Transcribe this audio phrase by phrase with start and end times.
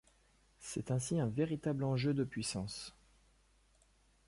[0.59, 2.95] C'est ainsi un véritable enjeu de puissance.